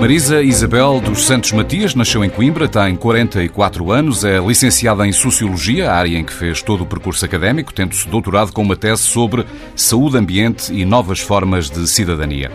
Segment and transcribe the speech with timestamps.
[0.00, 5.92] Marisa Isabel dos Santos Matias nasceu em Coimbra, tem 44 anos, é licenciada em Sociologia,
[5.92, 9.44] área em que fez todo o percurso académico, tendo-se doutorado com uma tese sobre
[9.76, 12.50] saúde, ambiente e novas formas de cidadania.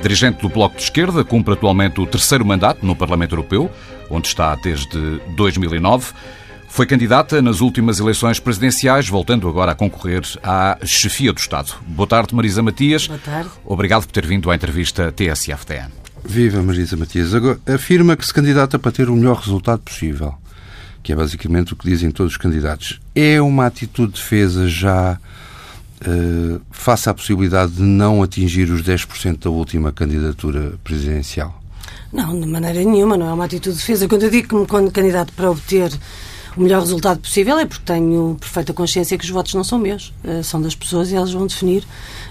[0.00, 3.70] Dirigente do Bloco de Esquerda, cumpre atualmente o terceiro mandato no Parlamento Europeu,
[4.08, 6.14] onde está desde 2009.
[6.76, 11.72] Foi candidata nas últimas eleições presidenciais, voltando agora a concorrer à chefia do Estado.
[11.86, 13.06] Boa tarde, Marisa Matias.
[13.06, 13.48] Boa tarde.
[13.64, 15.88] Obrigado por ter vindo à entrevista TSF-TN.
[16.22, 17.34] Viva Marisa Matias.
[17.34, 20.34] Agora, afirma que se candidata para ter o melhor resultado possível,
[21.02, 23.00] que é basicamente o que dizem todos os candidatos.
[23.14, 25.18] É uma atitude de defesa já
[26.06, 31.58] uh, face à possibilidade de não atingir os 10% da última candidatura presidencial?
[32.12, 34.06] Não, de maneira nenhuma, não é uma atitude de defesa.
[34.06, 35.90] Quando eu digo que me candidato para obter
[36.56, 40.12] o melhor resultado possível é porque tenho perfeita consciência que os votos não são meus,
[40.24, 41.84] uh, são das pessoas e elas vão definir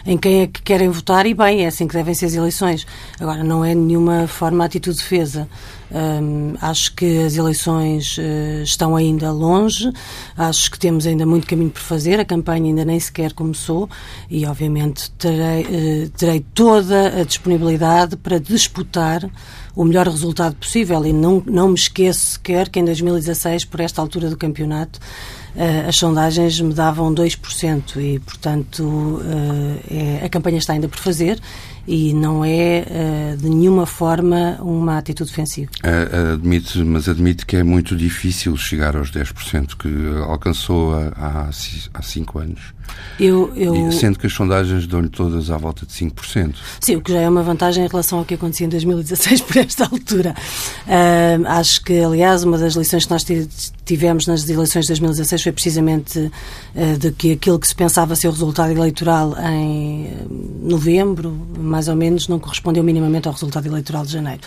[0.05, 2.85] em quem é que querem votar e bem, é assim que devem ser as eleições.
[3.19, 5.47] Agora, não é nenhuma forma de atitude de defesa.
[5.91, 9.91] Um, acho que as eleições uh, estão ainda longe,
[10.36, 13.88] acho que temos ainda muito caminho por fazer, a campanha ainda nem sequer começou
[14.30, 19.30] e, obviamente, terei, uh, terei toda a disponibilidade para disputar
[19.75, 21.06] o melhor resultado possível.
[21.06, 25.00] E não, não me esqueço sequer que em 2016, por esta altura do campeonato,
[25.56, 29.22] uh, as sondagens me davam 2% e, portanto,
[29.89, 31.39] é, a campanha está ainda por fazer
[31.88, 35.72] e não é uh, de nenhuma forma uma atitude defensiva.
[36.33, 39.89] admite, mas admite que é muito difícil chegar aos 10% que
[40.28, 41.50] alcançou há,
[41.94, 42.73] há cinco anos.
[43.19, 43.91] Eu, eu...
[43.91, 46.55] Sendo que as sondagens dão-lhe todas à volta de 5%.
[46.81, 49.58] Sim, o que já é uma vantagem em relação ao que acontecia em 2016 por
[49.58, 50.36] esta altura.
[50.86, 53.25] Uh, acho que, aliás, uma das lições que nós
[53.86, 58.28] tivemos nas eleições de 2016 foi precisamente uh, de que aquilo que se pensava ser
[58.28, 60.09] o resultado eleitoral em
[60.61, 64.41] novembro, mais ou menos, não correspondeu minimamente ao resultado eleitoral de janeiro.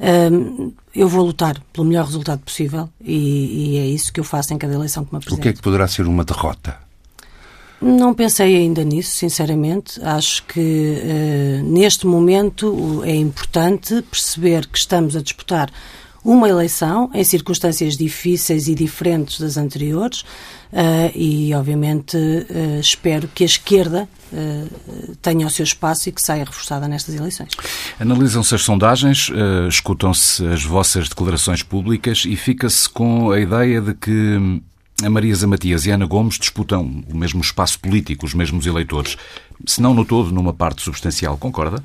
[0.00, 4.54] Uh, eu vou lutar pelo melhor resultado possível e, e é isso que eu faço
[4.54, 5.38] em cada eleição que me apresento.
[5.38, 6.85] O que é que poderá ser uma derrota?
[7.80, 10.00] Não pensei ainda nisso, sinceramente.
[10.02, 15.70] Acho que uh, neste momento é importante perceber que estamos a disputar
[16.24, 20.22] uma eleição em circunstâncias difíceis e diferentes das anteriores
[20.72, 24.08] uh, e, obviamente, uh, espero que a esquerda
[25.22, 27.48] tenha o seu espaço e que saia reforçada nestas eleições.
[27.98, 29.30] Analisam-se as sondagens,
[29.68, 34.60] escutam-se as vossas declarações públicas e fica-se com a ideia de que
[35.02, 39.16] a Marisa Matias e a Ana Gomes disputam o mesmo espaço político, os mesmos eleitores,
[39.66, 41.36] se não no todo, numa parte substancial.
[41.36, 41.84] Concorda?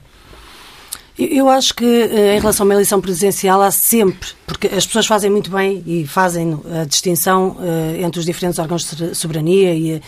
[1.17, 5.05] Eu acho que eh, em relação a uma eleição presidencial há sempre, porque as pessoas
[5.05, 10.01] fazem muito bem e fazem a distinção eh, entre os diferentes órgãos de soberania e,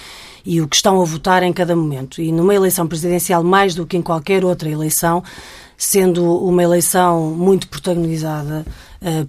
[0.45, 2.21] e o que estão a votar em cada momento.
[2.21, 5.21] E numa eleição presidencial, mais do que em qualquer outra eleição,
[5.77, 8.65] sendo uma eleição muito protagonizada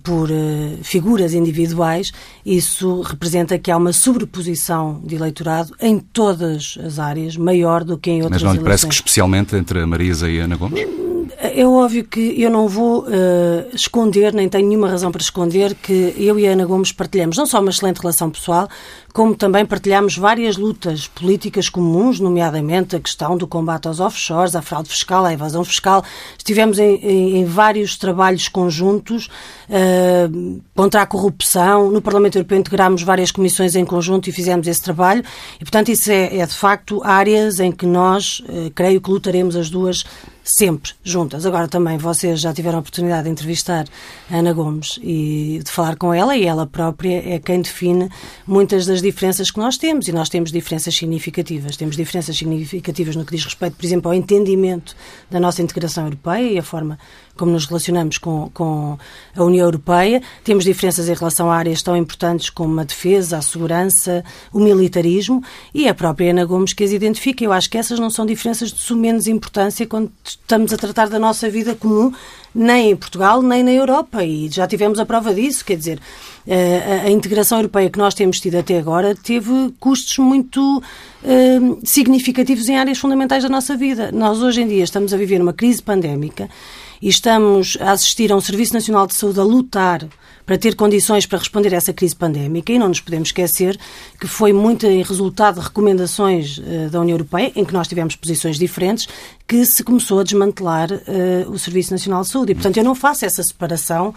[0.03, 2.13] por uh, figuras individuais,
[2.45, 8.11] isso representa que há uma sobreposição de eleitorado em todas as áreas, maior do que
[8.11, 8.65] em outras Mas não lhe eleições.
[8.65, 11.05] parece que especialmente entre a Marisa e a Ana Gomes?
[11.39, 16.15] É óbvio que eu não vou uh, esconder, nem tenho nenhuma razão para esconder, que
[16.17, 18.69] eu e a Ana Gomes partilhamos não só uma excelente relação pessoal,
[19.13, 24.63] como também partilhamos várias lutas políticas comuns, nomeadamente a questão do combate aos offshores, à
[24.63, 26.03] fraude fiscal, à evasão fiscal.
[26.37, 29.29] Estivemos em, em, em vários trabalhos conjuntos
[29.69, 31.91] uh, contra a corrupção.
[31.91, 35.23] No Parlamento Europeu integrámos várias comissões em conjunto e fizemos esse trabalho.
[35.57, 39.57] E, portanto, isso é, é de facto áreas em que nós, uh, creio que lutaremos
[39.57, 40.05] as duas
[40.45, 41.47] sempre juntas.
[41.47, 43.87] Agora também vocês já tiveram a oportunidade de entrevistar
[44.31, 48.11] a Ana Gomes e de falar com ela e ela própria é quem define
[48.47, 51.79] muitas das diferenças que nós temos e nós temos diferenças significativas.
[51.79, 54.95] Temos diferenças significativas no que diz respeito, por exemplo, ao entendimento
[55.31, 56.99] da nossa integração europeia e a forma
[57.37, 58.99] como nos relacionamos com, com
[59.35, 60.23] a União Europeia.
[60.45, 65.43] Temos diferenças em relação a áreas tão importantes como a defesa, a segurança, o militarismo
[65.73, 67.43] e a própria Ana Gomes que as identifica.
[67.43, 71.19] Eu acho que essas não são diferenças de sumenos importância quando estamos a tratar da
[71.19, 72.13] nossa vida comum,
[72.55, 74.25] nem em Portugal, nem na Europa.
[74.25, 76.01] E já tivemos a prova disso, quer dizer,
[76.49, 82.69] a, a integração europeia que nós temos tido até agora teve custos muito uh, significativos
[82.69, 84.13] em áreas fundamentais da nossa vida.
[84.13, 86.49] Nós hoje em dia estamos a viver uma crise pandémica
[87.05, 90.09] e estamos a assistir a um Serviço Nacional de Saúde a lutar
[90.47, 93.79] para ter condições para responder a essa crise pandémica e não nos podemos esquecer
[94.19, 98.17] que foi muito em resultado de recomendações uh, da União Europeia, em que nós tivemos
[98.17, 99.07] posições diferentes,
[99.47, 102.53] que se começou a desmantelar uh, o Serviço Nacional de Saúde.
[102.53, 104.15] E, portanto, eu não faço essa separação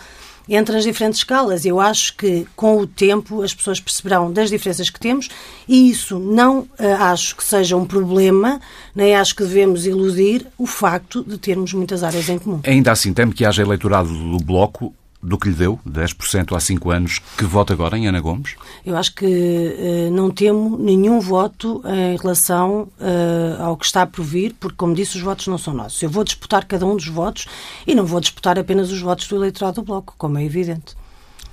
[0.47, 1.65] entre as diferentes escalas.
[1.65, 5.29] Eu acho que, com o tempo, as pessoas perceberão das diferenças que temos
[5.67, 8.61] e isso não uh, acho que seja um problema,
[8.95, 12.61] nem acho que devemos iludir o facto de termos muitas áreas em comum.
[12.65, 16.91] Ainda assim, temo que haja eleitorado do Bloco do que lhe deu, 10% há 5
[16.91, 18.55] anos, que vote agora em Ana Gomes?
[18.85, 24.23] Eu acho que uh, não temo nenhum voto em relação uh, ao que está por
[24.23, 26.01] vir, porque, como disse, os votos não são nossos.
[26.01, 27.47] Eu vou disputar cada um dos votos
[27.85, 30.95] e não vou disputar apenas os votos do eleitorado do Bloco, como é evidente.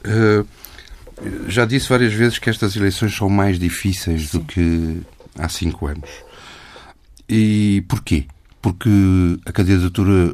[0.06, 0.46] Uh,
[1.48, 4.38] já disse várias vezes que estas eleições são mais difíceis Sim.
[4.38, 5.02] do que
[5.38, 6.10] há 5 anos.
[7.28, 8.26] E porquê?
[8.60, 8.90] Porque
[9.46, 10.32] a candidatura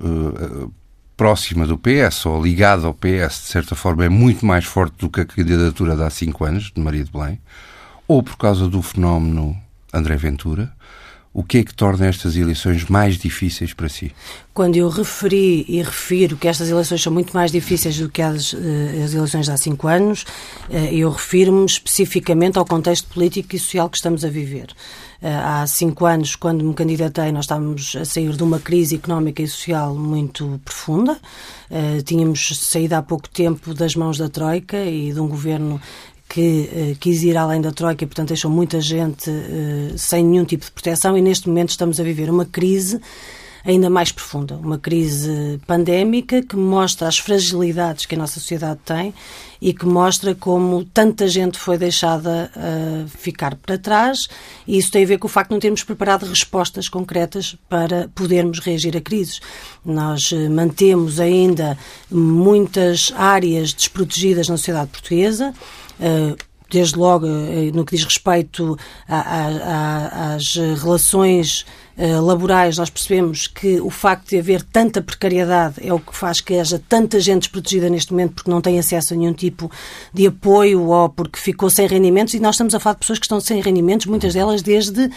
[1.21, 5.11] próxima do PS ou ligada ao PS, de certa forma, é muito mais forte do
[5.11, 7.39] que a candidatura de há cinco anos, de Maria de Belém,
[8.09, 9.55] ou por causa do fenómeno
[9.93, 10.73] André Ventura,
[11.33, 14.11] o que é que torna estas eleições mais difíceis para si?
[14.53, 18.53] Quando eu referi e refiro que estas eleições são muito mais difíceis do que as,
[18.53, 20.25] eh, as eleições de há cinco anos,
[20.69, 24.75] eh, eu refiro-me especificamente ao contexto político e social que estamos a viver.
[25.23, 29.41] Eh, há cinco anos, quando me candidatei, nós estávamos a sair de uma crise económica
[29.41, 31.17] e social muito profunda.
[32.05, 35.81] Tínhamos saído há pouco tempo das mãos da Troika e de um governo
[36.31, 40.45] que uh, quis ir além da Troika e, portanto, deixou muita gente uh, sem nenhum
[40.45, 43.01] tipo de proteção e, neste momento, estamos a viver uma crise
[43.65, 49.13] ainda mais profunda, uma crise pandémica que mostra as fragilidades que a nossa sociedade tem
[49.61, 54.29] e que mostra como tanta gente foi deixada uh, ficar para trás
[54.67, 58.09] e isso tem a ver com o facto de não termos preparado respostas concretas para
[58.15, 59.41] podermos reagir a crises.
[59.85, 61.77] Nós mantemos ainda
[62.11, 65.90] muitas áreas desprotegidas na sociedade portuguesa, eh,
[66.71, 71.67] desde logo eh, no que diz respeito às relações
[71.99, 76.41] eh, laborais, nós percebemos que o facto de haver tanta precariedade é o que faz
[76.41, 79.71] que haja tanta gente desprotegida neste momento porque não tem acesso a nenhum tipo
[80.15, 82.35] de apoio ou porque ficou sem rendimentos.
[82.35, 85.11] E nós estamos a falar de pessoas que estão sem rendimentos, muitas delas desde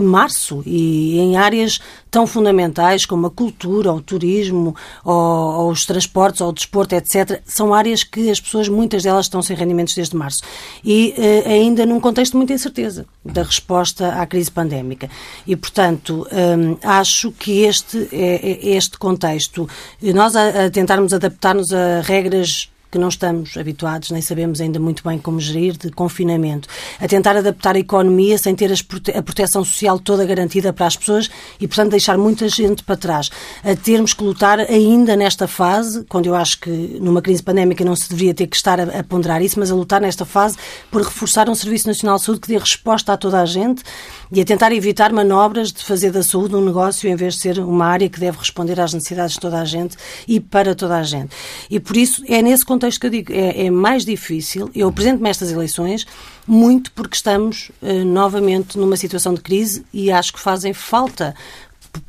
[0.00, 1.80] março e em áreas
[2.10, 7.40] tão fundamentais como a cultura, o turismo, ou, ou, os transportes, ou o desporto, etc.
[7.44, 10.42] São áreas que as pessoas, muitas delas, estão sem rendimentos desde março.
[10.84, 15.08] E eh, ainda num contexto de muita incerteza da resposta à crise pandémica.
[15.46, 19.68] E, portanto, hum, acho que este, é, é este contexto,
[20.02, 25.02] nós a, a tentarmos adaptar-nos a regras que não estamos habituados, nem sabemos ainda muito
[25.02, 26.68] bem como gerir, de confinamento,
[27.00, 31.30] a tentar adaptar a economia sem ter a proteção social toda garantida para as pessoas
[31.58, 33.30] e, portanto, deixar muita gente para trás,
[33.64, 37.96] a termos que lutar ainda nesta fase, quando eu acho que numa crise pandémica não
[37.96, 40.58] se deveria ter que estar a, a ponderar isso, mas a lutar nesta fase
[40.90, 43.82] por reforçar um Serviço Nacional de Saúde que dê resposta a toda a gente
[44.30, 47.58] e a tentar evitar manobras de fazer da saúde um negócio em vez de ser
[47.58, 49.96] uma área que deve responder às necessidades de toda a gente
[50.28, 51.34] e para toda a gente.
[51.70, 54.70] E por isso é nesse contexto que eu digo, é, é mais difícil.
[54.74, 56.06] Eu apresento-me estas eleições
[56.46, 61.34] muito porque estamos uh, novamente numa situação de crise e acho que fazem falta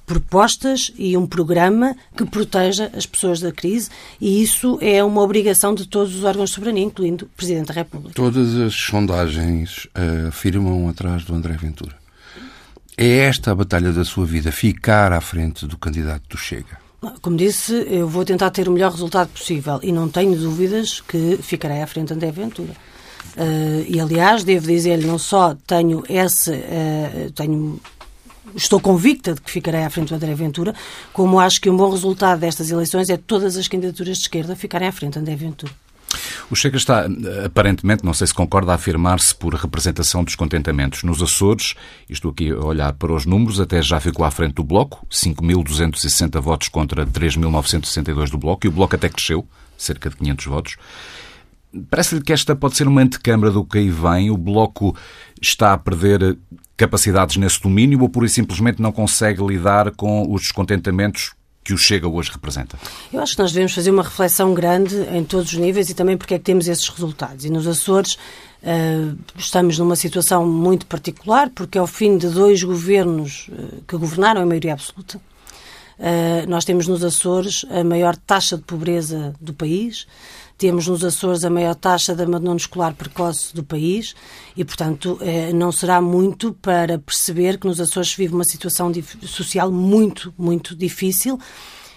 [0.05, 3.89] propostas e um programa que proteja as pessoas da crise
[4.19, 7.73] e isso é uma obrigação de todos os órgãos de soberania, incluindo o Presidente da
[7.73, 8.13] República.
[8.13, 11.95] Todas as sondagens uh, afirmam atrás do André Ventura.
[12.95, 16.82] É esta a batalha da sua vida, ficar à frente do candidato do Chega?
[17.21, 21.37] Como disse, eu vou tentar ter o melhor resultado possível e não tenho dúvidas que
[21.41, 22.71] ficarei à frente de André Ventura.
[23.35, 27.79] Uh, e aliás, devo dizer-lhe, não só tenho esse, uh, tenho
[28.55, 30.75] estou convicta de que ficarei à frente do André Ventura,
[31.11, 34.87] como acho que um bom resultado destas eleições é todas as candidaturas de esquerda ficarem
[34.87, 35.71] à frente de André Ventura.
[36.49, 37.05] O Chega está,
[37.45, 41.03] aparentemente, não sei se concorda, a afirmar-se por representação dos contentamentos.
[41.03, 41.75] Nos Açores,
[42.09, 46.39] estou aqui a olhar para os números, até já ficou à frente do Bloco, 5.260
[46.39, 50.75] votos contra 3.962 do Bloco, e o Bloco até cresceu, cerca de 500 votos.
[51.89, 54.29] Parece-lhe que esta pode ser uma antecâmara do que aí vem.
[54.29, 54.95] O Bloco
[55.41, 56.37] está a perder
[56.77, 61.77] capacidades nesse domínio ou, pura e simplesmente, não consegue lidar com os descontentamentos que o
[61.77, 62.77] Chega hoje representa?
[63.11, 66.17] Eu acho que nós devemos fazer uma reflexão grande em todos os níveis e também
[66.17, 67.45] porque é que temos esses resultados.
[67.45, 68.15] E nos Açores
[68.63, 74.41] uh, estamos numa situação muito particular, porque ao fim de dois governos uh, que governaram
[74.41, 80.05] em maioria absoluta, uh, nós temos nos Açores a maior taxa de pobreza do país,
[80.57, 84.15] temos nos Açores a maior taxa de abandono escolar precoce do país
[84.55, 85.19] e, portanto,
[85.53, 88.91] não será muito para perceber que nos Açores se vive uma situação
[89.25, 91.39] social muito, muito difícil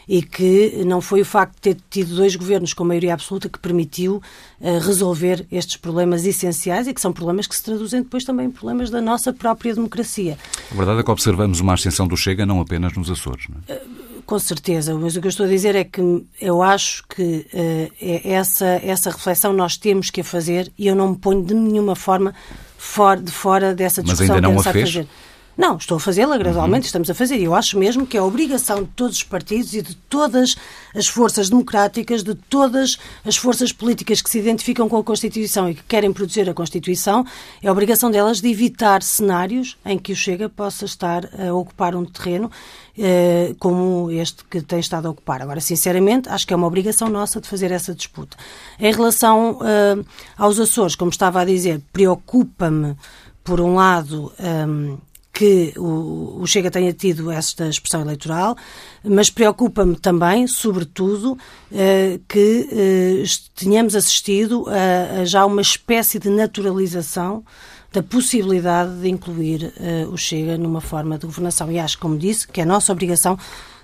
[0.08, 3.58] e que não foi o facto de ter tido dois governos com maioria absoluta que
[3.58, 4.22] permitiu
[4.60, 8.50] uh, resolver estes problemas essenciais e que são problemas que se traduzem depois também em
[8.50, 10.38] problemas da nossa própria democracia.
[10.70, 13.46] A verdade é que observamos uma ascensão do Chega não apenas nos Açores.
[13.48, 13.78] Não é?
[13.78, 13.95] Uh,
[14.26, 16.00] com certeza, mas o que eu estou a dizer é que
[16.40, 17.92] eu acho que uh,
[18.24, 21.94] essa, essa reflexão nós temos que a fazer e eu não me ponho de nenhuma
[21.94, 22.34] forma
[22.76, 24.92] fora, de fora dessa discussão mas ainda não a fez?
[24.92, 25.08] fazer.
[25.56, 26.86] Não, estou a fazê-la gradualmente, uhum.
[26.86, 27.38] estamos a fazer.
[27.38, 30.54] E eu acho mesmo que é a obrigação de todos os partidos e de todas
[30.94, 35.74] as forças democráticas, de todas as forças políticas que se identificam com a Constituição e
[35.74, 37.24] que querem proteger a Constituição,
[37.62, 41.94] é a obrigação delas de evitar cenários em que o Chega possa estar a ocupar
[41.94, 42.50] um terreno
[42.98, 45.40] eh, como este que tem estado a ocupar.
[45.40, 48.36] Agora, sinceramente, acho que é uma obrigação nossa de fazer essa disputa.
[48.78, 50.04] Em relação eh,
[50.36, 52.94] aos Açores, como estava a dizer, preocupa-me,
[53.42, 54.96] por um lado, eh,
[55.36, 58.56] que o, o Chega tenha tido esta expressão eleitoral,
[59.04, 61.36] mas preocupa-me também, sobretudo,
[61.70, 63.24] eh, que eh,
[63.54, 67.44] tenhamos assistido a, a, já uma espécie de naturalização
[67.92, 71.70] da possibilidade de incluir eh, o Chega numa forma de governação.
[71.70, 73.38] E acho, como disse, que é nossa obrigação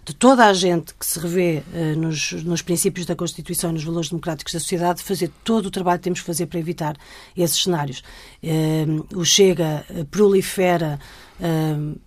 [0.06, 3.84] de toda a gente que se revê uh, nos, nos, princípios da Constituição e nos
[3.84, 6.96] valores democráticos da sociedade, fazer todo o trabalho que temos que fazer para evitar
[7.36, 8.02] esses cenários.
[8.42, 10.98] Uh, o Chega prolifera
[11.42, 12.00] uh,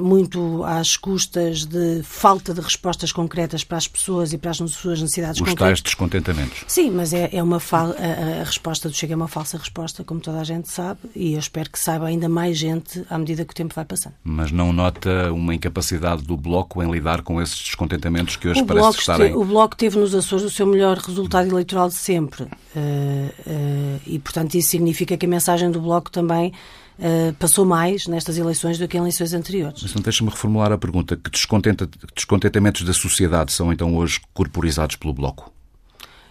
[0.00, 5.00] muito às custas de falta de respostas concretas para as pessoas e para as suas
[5.00, 5.58] necessidades Os concretas.
[5.58, 6.64] tais descontentamentos.
[6.68, 7.94] Sim, mas é, é uma fal...
[7.98, 11.32] a, a, resposta do Chega é uma falsa resposta, como toda a gente sabe, e
[11.32, 14.14] eu espero que saiba ainda mais gente à medida que o tempo vai passando.
[14.22, 18.66] Mas não nota uma incapacidade do Bloco em lidar com esses descontentamentos que hoje o
[18.66, 19.34] parece estarem...
[19.34, 22.44] O Bloco teve nos Açores o seu melhor resultado eleitoral de sempre.
[22.44, 23.30] Uh,
[24.14, 26.52] e, portanto, isso significa que a mensagem do Bloco também
[27.00, 29.80] Uh, passou mais nestas eleições do que em eleições anteriores.
[29.80, 31.16] Mas então deixa-me reformular a pergunta.
[31.16, 35.50] Que descontenta, descontentamentos da sociedade são então hoje corporizados pelo Bloco?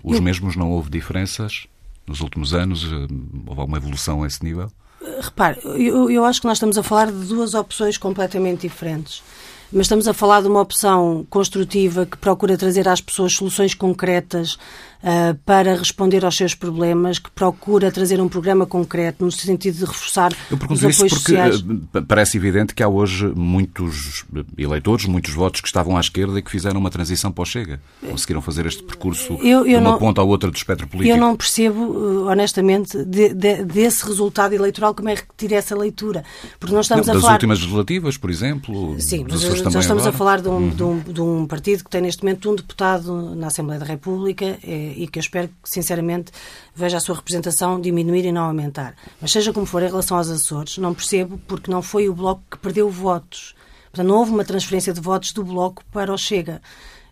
[0.04, 0.22] Os Eu...
[0.22, 1.66] mesmos não houve diferenças
[2.06, 2.84] nos últimos anos?
[2.84, 3.08] Eh,
[3.48, 4.72] houve alguma evolução a esse nível?
[5.02, 9.24] Uh, repare, eu, eu acho que nós estamos a falar de duas opções completamente diferentes
[9.72, 14.58] mas estamos a falar de uma opção construtiva que procura trazer às pessoas soluções concretas
[15.04, 19.86] uh, para responder aos seus problemas, que procura trazer um programa concreto no sentido de
[19.86, 21.64] reforçar Eu pergunto os apoios isso porque sociais.
[21.94, 24.26] Eh, parece evidente que há hoje muitos
[24.58, 27.80] eleitores, muitos votos que estavam à esquerda e que fizeram uma transição para o Chega.
[28.08, 31.16] Conseguiram fazer este percurso eu, eu de uma não, ponta à outra do espectro político.
[31.16, 35.76] Eu não percebo, eh, honestamente, de, de, desse resultado eleitoral como é que tira essa
[35.76, 36.24] leitura.
[36.60, 37.34] Porque nós estamos não, a das falar...
[37.34, 39.00] últimas legislativas, por exemplo.
[39.00, 40.10] Sim, mas nós estamos agora.
[40.10, 40.70] a falar de um, uhum.
[40.70, 44.58] de, um, de um partido que tem neste momento um deputado na Assembleia da República
[44.64, 46.32] eh, e que eu espero que, sinceramente,
[46.76, 48.96] veja a sua representação diminuir e não aumentar.
[49.22, 52.44] Mas seja como for, em relação aos Açores, não percebo porque não foi o Bloco
[52.52, 53.56] que perdeu votos.
[53.92, 56.62] Portanto, não houve uma transferência de votos do Bloco para o Chega.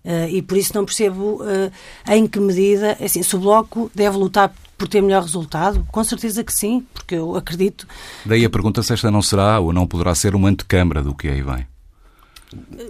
[0.05, 1.71] Uh, e por isso não percebo uh,
[2.07, 5.85] em que medida, assim, se o Bloco deve lutar por ter melhor resultado?
[5.91, 7.87] Com certeza que sim, porque eu acredito.
[8.25, 11.27] Daí a pergunta se esta não será ou não poderá ser uma antecâmara do que
[11.27, 11.67] aí vem.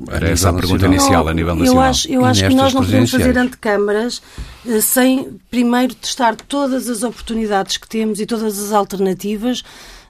[0.10, 1.84] Era essa a pergunta inicial a nível nacional.
[1.84, 4.22] Eu acho, eu acho que nós não podemos fazer antecâmaras
[4.68, 9.64] eh, sem primeiro testar todas as oportunidades que temos e todas as alternativas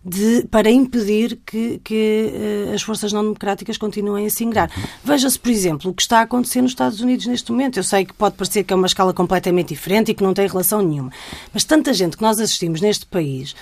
[0.07, 2.31] de, para impedir que, que
[2.69, 4.71] uh, as forças não democráticas continuem a se ingrar.
[5.03, 7.77] Veja-se, por exemplo, o que está a acontecer nos Estados Unidos neste momento.
[7.77, 10.47] Eu sei que pode parecer que é uma escala completamente diferente e que não tem
[10.47, 11.11] relação nenhuma,
[11.53, 13.53] mas tanta gente que nós assistimos neste país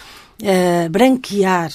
[0.42, 1.72] uh, branquear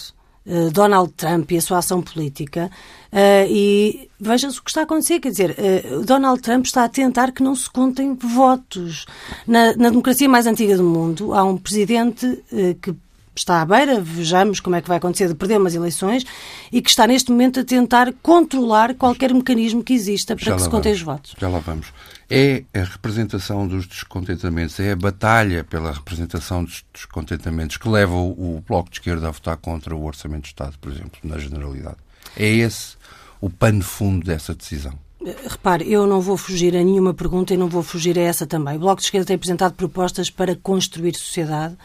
[0.47, 2.71] uh, Donald Trump e a sua ação política
[3.13, 5.19] Uh, e veja-se o que está a acontecer.
[5.19, 9.05] Quer dizer, uh, Donald Trump está a tentar que não se contem votos.
[9.47, 12.95] Na, na democracia mais antiga do mundo, há um presidente uh, que
[13.35, 16.25] está à beira, vejamos como é que vai acontecer de perder umas eleições,
[16.71, 20.63] e que está neste momento a tentar controlar qualquer mecanismo que exista para Já que
[20.63, 21.35] se contem os votos.
[21.39, 21.89] Já lá vamos.
[22.29, 28.57] É a representação dos descontentamentos, é a batalha pela representação dos descontentamentos que leva o,
[28.57, 31.97] o Bloco de Esquerda a votar contra o Orçamento de Estado, por exemplo, na generalidade.
[32.37, 33.00] É esse
[33.41, 34.99] o pano fundo dessa decisão?
[35.47, 38.77] Repare, eu não vou fugir a nenhuma pergunta e não vou fugir a essa também.
[38.77, 41.77] O Bloco de Esquerda tem apresentado propostas para construir sociedade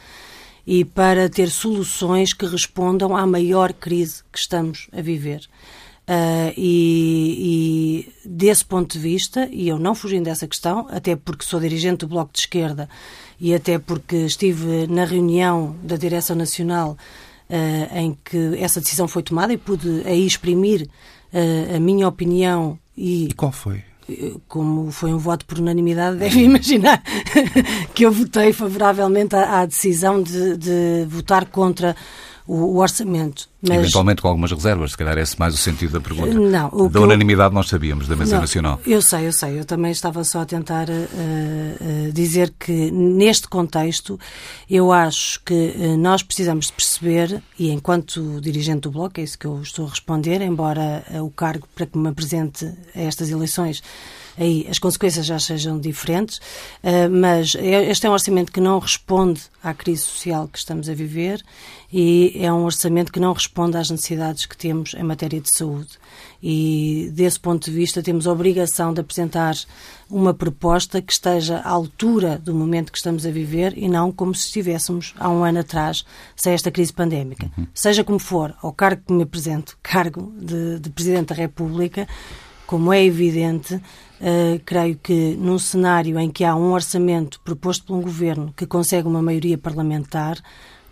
[0.66, 5.42] e para ter soluções que respondam à maior crise que estamos a viver.
[6.08, 11.44] Uh, e, e, desse ponto de vista, e eu não fugindo dessa questão, até porque
[11.44, 12.88] sou dirigente do Bloco de Esquerda
[13.40, 16.96] e até porque estive na reunião da Direção Nacional
[17.50, 20.88] uh, em que essa decisão foi tomada e pude aí exprimir
[21.76, 22.78] a minha opinião.
[22.98, 23.84] E, e qual foi?
[24.48, 27.02] Como foi um voto por unanimidade, deve imaginar
[27.94, 31.96] que eu votei favoravelmente à, à decisão de, de, votar contra
[32.48, 33.50] o, o orçamento.
[33.62, 33.80] Mas...
[33.80, 36.34] Eventualmente com algumas reservas, se calhar esse mais o sentido da pergunta.
[36.34, 36.90] Não.
[36.90, 37.56] da unanimidade eu...
[37.56, 38.80] nós sabíamos, da mesa não, nacional.
[38.86, 39.60] Eu sei, eu sei.
[39.60, 44.20] Eu também estava só a tentar uh, uh, dizer que neste contexto
[44.70, 49.38] eu acho que uh, nós precisamos de perceber, e enquanto dirigente do Bloco, é isso
[49.38, 53.82] que eu estou a responder, embora o cargo para que me apresente a estas eleições
[54.38, 58.80] aí as consequências já sejam diferentes, uh, mas é, este é um orçamento que não
[58.80, 61.44] responde à crise social que estamos a viver
[61.92, 65.92] e é um orçamento que não responde às necessidades que temos em matéria de saúde.
[66.44, 69.56] E desse ponto de vista temos a obrigação de apresentar
[70.10, 74.36] uma proposta que esteja à altura do momento que estamos a viver e não como
[74.36, 77.50] se estivéssemos há um ano atrás, sem esta crise pandémica.
[77.58, 77.66] Uhum.
[77.74, 82.08] Seja como for, ao cargo que me apresento, cargo de, de Presidente da República,
[82.66, 83.80] como é evidente,
[84.16, 88.66] Uh, creio que num cenário em que há um orçamento proposto por um governo que
[88.66, 90.42] consegue uma maioria parlamentar,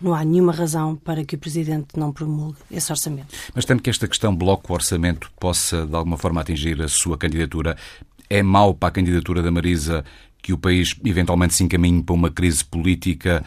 [0.00, 3.28] não há nenhuma razão para que o Presidente não promulgue esse orçamento.
[3.54, 7.76] Mas temo que esta questão bloco-orçamento possa, de alguma forma, atingir a sua candidatura.
[8.28, 10.04] É mau para a candidatura da Marisa
[10.42, 13.42] que o país eventualmente se encaminhe para uma crise política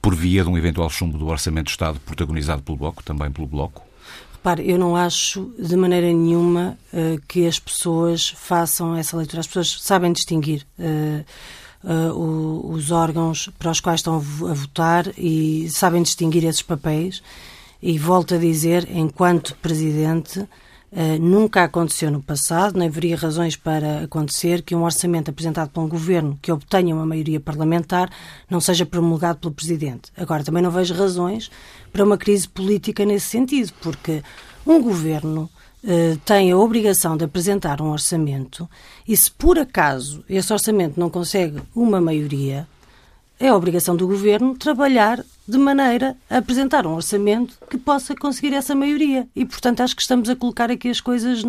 [0.00, 3.48] por via de um eventual chumbo do Orçamento do Estado protagonizado pelo Bloco, também pelo
[3.48, 3.87] Bloco?
[4.38, 9.40] Repare, eu não acho de maneira nenhuma uh, que as pessoas façam essa leitura.
[9.40, 11.24] As pessoas sabem distinguir uh,
[11.82, 17.20] uh, os órgãos para os quais estão a votar e sabem distinguir esses papéis.
[17.82, 20.48] E volto a dizer, enquanto Presidente,
[20.90, 25.82] Uh, nunca aconteceu no passado, nem haveria razões para acontecer que um orçamento apresentado por
[25.82, 28.10] um governo que obtenha uma maioria parlamentar
[28.48, 30.10] não seja promulgado pelo Presidente.
[30.16, 31.50] Agora, também não vejo razões
[31.92, 34.22] para uma crise política nesse sentido, porque
[34.66, 35.50] um governo
[35.84, 38.66] uh, tem a obrigação de apresentar um orçamento
[39.06, 42.66] e, se por acaso esse orçamento não consegue uma maioria,
[43.40, 48.52] é a obrigação do governo trabalhar de maneira a apresentar um orçamento que possa conseguir
[48.52, 49.26] essa maioria.
[49.34, 51.42] E, portanto, acho que estamos a colocar aqui as coisas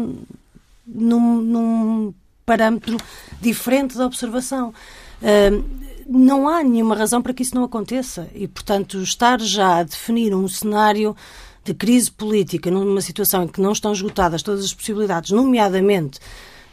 [0.85, 2.13] num, num
[2.45, 2.97] parâmetro
[3.41, 4.73] diferente da observação.
[5.21, 5.63] Uh,
[6.07, 8.27] não há nenhuma razão para que isso não aconteça.
[8.33, 11.15] E, portanto, estar já a definir um cenário
[11.63, 16.19] de crise política numa situação em que não estão esgotadas todas as possibilidades, nomeadamente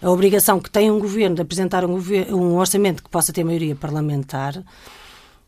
[0.00, 1.99] a obrigação que tem um governo de apresentar um,
[2.30, 4.62] um orçamento que possa ter maioria parlamentar,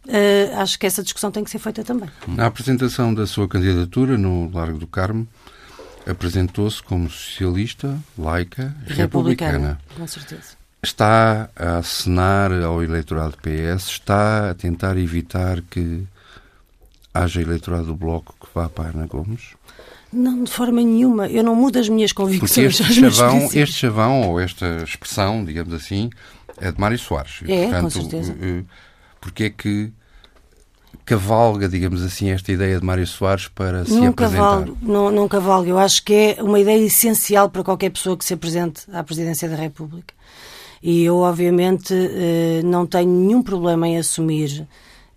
[0.09, 2.09] Uh, acho que essa discussão tem que ser feita também.
[2.27, 5.29] Na apresentação da sua candidatura no Largo do Carmo,
[6.07, 9.53] apresentou-se como socialista, laica e republicana.
[9.53, 9.81] republicana.
[9.95, 10.57] Com certeza.
[10.83, 16.07] Está a acenar ao eleitorado PS, está a tentar evitar que
[17.13, 19.55] haja eleitorado do Bloco que vá para a Ana Gomes?
[20.11, 21.27] Não, de forma nenhuma.
[21.29, 22.79] Eu não mudo as minhas convicções.
[22.79, 26.09] Porque este chavão, este chavão, ou esta expressão, digamos assim,
[26.57, 27.41] é de Mário Soares.
[27.47, 28.37] É, Portanto, com certeza.
[28.41, 28.63] Eh,
[29.21, 29.93] porque é que
[31.09, 34.43] cavalga, digamos assim, esta ideia de Mário Soares para se não apresentar?
[34.43, 35.71] Cavalgo, não, não cavalga.
[35.71, 39.49] Eu acho que é uma ideia essencial para qualquer pessoa que se apresente à Presidência
[39.49, 40.13] da República.
[40.83, 44.69] E eu, obviamente, eh, não tenho nenhum problema em assumir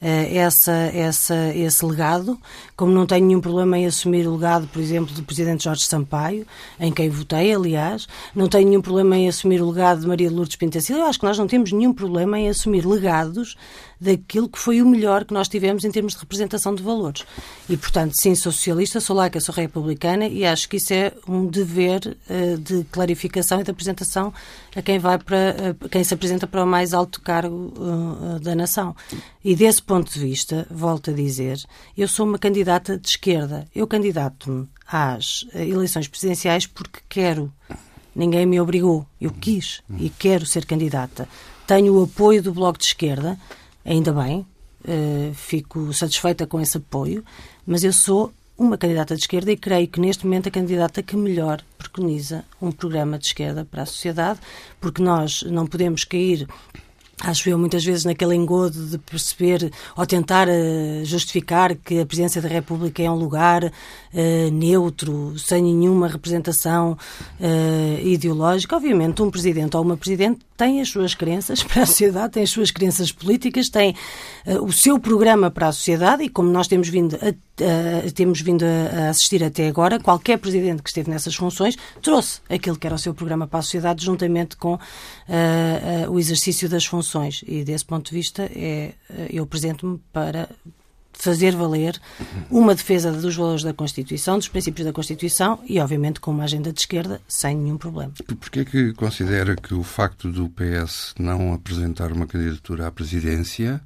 [0.01, 2.39] eh, essa, essa, esse legado,
[2.75, 6.47] como não tenho nenhum problema em assumir o legado, por exemplo, do Presidente Jorge Sampaio,
[6.79, 10.55] em quem votei, aliás, não tenho nenhum problema em assumir o legado de Maria Lourdes
[10.55, 13.55] Pintacilho, eu acho que nós não temos nenhum problema em assumir legados
[14.01, 17.23] daquilo que foi o melhor que nós tivemos em termos de representação de valores.
[17.69, 21.45] E, portanto, sim, sou socialista, sou laica, sou republicana e acho que isso é um
[21.45, 24.33] dever uh, de clarificação e de apresentação
[24.75, 28.55] a quem vai para uh, quem se apresenta para o mais alto cargo uh, da
[28.55, 28.95] nação.
[29.45, 31.61] E desse ponto de vista, volto a dizer,
[31.95, 33.67] eu sou uma candidata de esquerda.
[33.75, 37.53] Eu candidato-me às eleições presidenciais porque quero.
[38.15, 39.05] Ninguém me obrigou.
[39.21, 41.29] Eu quis e quero ser candidata.
[41.67, 43.37] Tenho o apoio do Bloco de Esquerda
[43.85, 44.45] ainda bem,
[44.85, 47.23] uh, fico satisfeita com esse apoio,
[47.65, 51.15] mas eu sou uma candidata de esquerda e creio que neste momento a candidata que
[51.15, 54.39] melhor preconiza um programa de esquerda para a sociedade,
[54.79, 56.47] porque nós não podemos cair
[57.23, 62.41] acho eu, muitas vezes naquele engodo de perceber ou tentar uh, justificar que a Presidência
[62.41, 66.97] da República é um lugar uh, neutro, sem nenhuma representação
[67.39, 68.75] uh, ideológica.
[68.75, 72.51] Obviamente, um Presidente ou uma Presidente tem as suas crenças para a sociedade, tem as
[72.51, 73.95] suas crenças políticas, tem
[74.61, 78.63] o seu programa para a sociedade e, como nós temos vindo a uh, temos vindo
[78.63, 82.95] a, a, assistir até agora, qualquer presidente que esteve nessas funções trouxe aquilo que era
[82.95, 87.43] o seu programa para a sociedade, juntamente com uh, uh, o exercício das funções.
[87.47, 88.93] E desse ponto de vista, é,
[89.29, 90.49] eu apresento-me para
[91.13, 91.99] fazer valer
[92.49, 96.71] uma defesa dos valores da Constituição, dos princípios da Constituição e, obviamente, com uma agenda
[96.71, 98.13] de esquerda, sem nenhum problema.
[98.39, 103.81] Porquê é que considera que o facto do PS não apresentar uma candidatura à presidência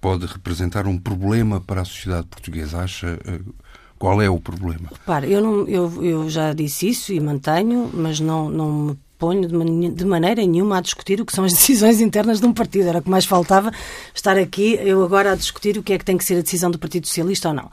[0.00, 2.78] pode representar um problema para a sociedade portuguesa?
[2.78, 3.54] Acha uh,
[3.98, 4.88] Qual é o problema?
[4.92, 9.46] Repare, eu, não, eu, eu já disse isso e mantenho, mas não, não me ponho
[9.46, 12.52] de, man de, maneira nenhuma a discutir o que são as decisões internas de um
[12.52, 12.88] partido.
[12.88, 13.72] Era o que mais faltava
[14.14, 16.70] estar aqui, eu agora a discutir o que é que tem que ser a decisão
[16.70, 17.70] do Partido Socialista ou não.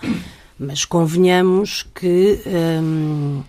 [0.58, 2.40] Mas convenhamos que
[2.82, 3.44] hum,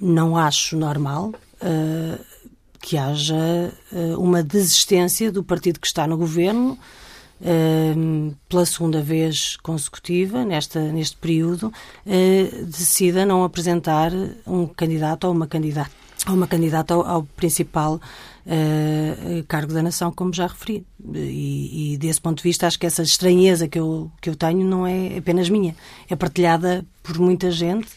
[0.00, 1.32] não acho normal
[1.62, 2.24] uh,
[2.80, 6.78] que haja uh, uma desistência do partido que está no governo
[7.40, 11.72] uh, pela segunda vez consecutiva, nesta, neste período,
[12.66, 14.12] decida não apresentar
[14.46, 15.90] um candidato ou uma candidata,
[16.28, 18.00] ou uma candidata ao, ao principal
[19.46, 20.82] cargo da nação, como já referi.
[21.14, 24.66] E, e, desse ponto de vista, acho que essa estranheza que eu, que eu tenho
[24.66, 25.76] não é apenas minha,
[26.08, 27.88] é partilhada por muita gente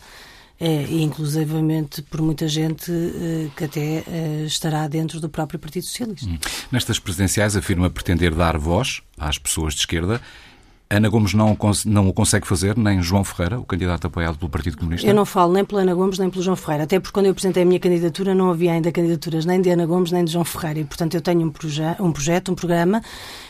[0.62, 5.88] é, e inclusivamente por muita gente eh, que até eh, estará dentro do próprio Partido
[5.88, 6.30] Socialista.
[6.30, 6.38] Hum.
[6.72, 10.22] Nestas presidenciais afirma pretender dar voz às pessoas de esquerda.
[10.92, 14.78] Ana Gomes não, não o consegue fazer, nem João Ferreira, o candidato apoiado pelo Partido
[14.78, 15.08] Comunista?
[15.08, 17.32] Eu não falo nem pela Ana Gomes nem pelo João Ferreira, até porque quando eu
[17.32, 20.44] apresentei a minha candidatura não havia ainda candidaturas nem de Ana Gomes nem de João
[20.44, 20.82] Ferreira.
[20.82, 23.02] E, portanto, eu tenho um, proje um projeto, um programa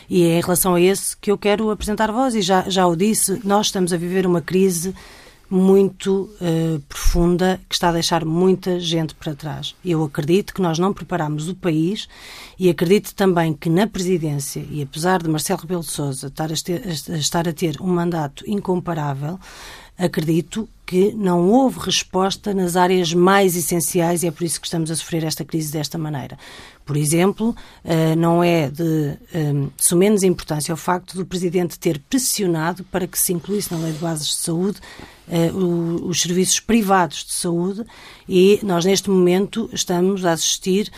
[0.08, 2.34] e é em relação a esse que eu quero apresentar voz.
[2.36, 4.94] E já, já o disse, nós estamos a viver uma crise
[5.52, 9.74] muito uh, profunda que está a deixar muita gente para trás.
[9.84, 12.08] Eu acredito que nós não preparamos o país
[12.58, 16.54] e acredito também que na presidência, e apesar de Marcelo Rebelo de Sousa estar a,
[16.56, 19.38] ter, a estar a ter um mandato incomparável,
[19.98, 24.90] acredito que não houve resposta nas áreas mais essenciais e é por isso que estamos
[24.90, 26.38] a sofrer esta crise desta maneira.
[26.84, 32.84] Por exemplo, eh, não é de eh, sumenos importância o facto do Presidente ter pressionado
[32.84, 34.80] para que se incluísse na Lei de Bases de Saúde
[35.28, 37.84] eh, os serviços privados de saúde
[38.28, 40.90] e nós, neste momento, estamos a assistir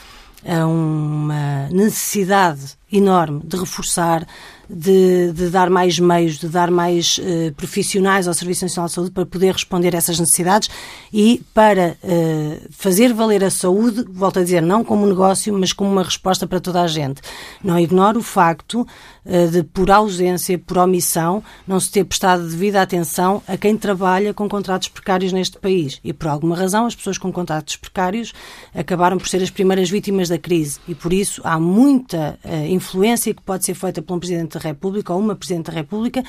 [0.47, 4.27] a uma necessidade enorme de reforçar
[4.69, 9.11] de, de, dar mais meios, de dar mais uh, profissionais ao Serviço Nacional de Saúde
[9.11, 10.69] para poder responder a essas necessidades
[11.13, 15.91] e para uh, fazer valer a saúde, volto a dizer, não como negócio, mas como
[15.91, 17.21] uma resposta para toda a gente.
[17.63, 18.87] Não ignoro o facto
[19.25, 24.35] uh, de, por ausência, por omissão, não se ter prestado devida atenção a quem trabalha
[24.35, 26.01] com contratos precários neste país.
[26.03, 28.33] E por alguma razão, as pessoas com contratos precários
[28.75, 30.79] acabaram por ser as primeiras vítimas da crise.
[30.89, 34.69] E por isso há muita influência que pode ser feita por um Presidente Presidente da
[34.69, 36.25] República ou uma Presidente da República,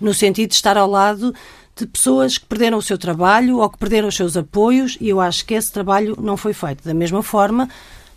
[0.00, 1.34] no sentido de estar ao lado
[1.76, 5.20] de pessoas que perderam o seu trabalho ou que perderam os seus apoios e eu
[5.20, 6.84] acho que esse trabalho não foi feito.
[6.84, 7.68] Da mesma forma,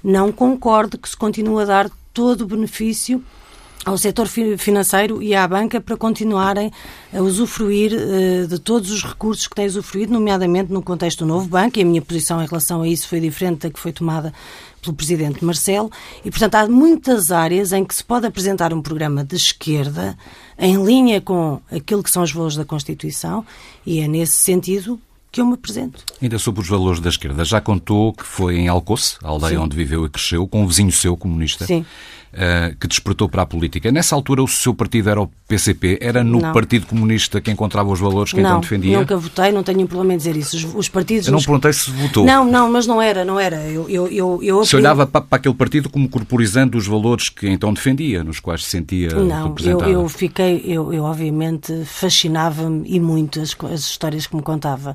[0.04, 3.24] não concordo que se continue a dar todo o benefício
[3.86, 6.72] ao setor financeiro e à banca para continuarem
[7.14, 11.48] a usufruir uh, de todos os recursos que têm usufruído, nomeadamente no contexto do novo
[11.48, 14.34] banco, e a minha posição em relação a isso foi diferente da que foi tomada
[14.86, 15.92] pelo Presidente Marcelo,
[16.24, 20.18] e, portanto, há muitas áreas em que se pode apresentar um programa de esquerda
[20.58, 23.46] em linha com aquilo que são os valores da Constituição,
[23.86, 25.00] e é nesse sentido
[25.32, 26.02] que eu me apresento.
[26.22, 29.58] Ainda sobre os valores da esquerda, já contou que foi em Alcoce, a aldeia Sim.
[29.58, 31.66] onde viveu e cresceu, com um vizinho seu comunista.
[31.66, 31.86] Sim.
[32.36, 33.90] Uh, que despertou para a política.
[33.94, 36.00] Nessa altura, o seu partido era o PCP?
[36.02, 36.52] Era no não.
[36.52, 39.00] Partido Comunista que encontrava os valores que não, então defendia?
[39.00, 40.58] nunca votei, não tenho problema em dizer isso.
[40.58, 41.28] Os, os partidos...
[41.28, 42.26] Eu não perguntei se votou.
[42.26, 43.56] Não, não, mas não era, não era.
[43.68, 47.48] Eu, eu, eu, eu se olhava para, para, aquele partido como corporizando os valores que
[47.48, 49.84] então defendia, nos quais se sentia não, representado?
[49.84, 54.42] Não, eu, eu fiquei, eu, eu obviamente fascinava-me e muito as, as histórias que me
[54.42, 54.94] contava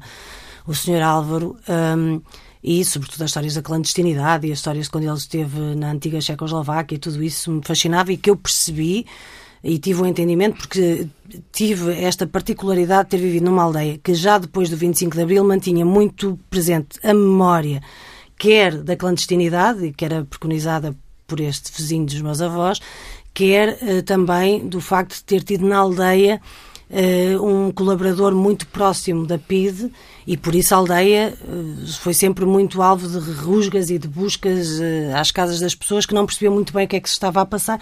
[0.66, 1.00] o Sr.
[1.02, 1.56] Álvaro.
[1.66, 2.20] Um,
[2.62, 6.20] e, sobretudo, as histórias da clandestinidade e as histórias de quando ele esteve na antiga
[6.20, 9.06] Checoslováquia e tudo isso me fascinava e que eu percebi
[9.62, 11.06] e tive um entendimento porque
[11.52, 15.44] tive esta particularidade de ter vivido numa aldeia que já depois do 25 de Abril
[15.44, 17.82] mantinha muito presente a memória
[18.40, 20.96] quer da clandestinidade, que era preconizada
[21.26, 22.80] por este vizinho dos meus avós,
[23.34, 26.40] quer uh, também do facto de ter tido na aldeia
[26.90, 29.92] uh, um colaborador muito próximo da PIDE
[30.26, 34.78] e por isso a aldeia uh, foi sempre muito alvo de rusgas e de buscas
[34.78, 37.14] uh, às casas das pessoas que não percebiam muito bem o que é que se
[37.14, 37.80] estava a passar